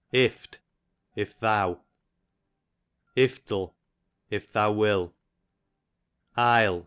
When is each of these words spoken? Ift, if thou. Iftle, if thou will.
Ift, 0.13 0.57
if 1.15 1.39
thou. 1.39 1.83
Iftle, 3.15 3.75
if 4.31 4.51
thou 4.51 4.71
will. 4.71 5.13